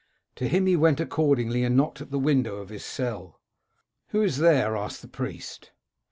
To 0.37 0.47
him 0.47 0.65
he 0.65 0.75
went 0.75 0.99
accordingly, 0.99 1.63
and 1.63 1.77
knocked 1.77 2.01
at 2.01 2.09
the 2.09 2.17
window 2.17 2.55
of 2.55 2.69
his 2.69 2.83
cell. 2.83 3.39
"* 3.83 4.07
Who 4.09 4.23
is 4.23 4.39
there?' 4.39 4.75
asked 4.75 5.03
the 5.03 5.07
priest. 5.07 5.69